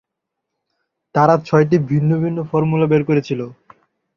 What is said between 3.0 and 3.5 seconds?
করেছিল।